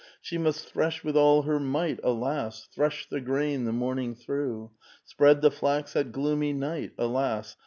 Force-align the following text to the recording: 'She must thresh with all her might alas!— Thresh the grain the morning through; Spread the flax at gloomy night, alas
'She 0.19 0.39
must 0.39 0.65
thresh 0.65 1.03
with 1.03 1.15
all 1.15 1.43
her 1.43 1.59
might 1.59 1.99
alas!— 2.03 2.67
Thresh 2.73 3.07
the 3.07 3.21
grain 3.21 3.65
the 3.65 3.71
morning 3.71 4.15
through; 4.15 4.71
Spread 5.05 5.41
the 5.43 5.51
flax 5.51 5.95
at 5.95 6.11
gloomy 6.11 6.53
night, 6.53 6.93
alas 6.97 7.55